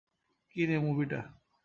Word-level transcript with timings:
কি 0.51 0.61
নিয়ে 0.67 0.81
মুভিটা? 0.85 1.19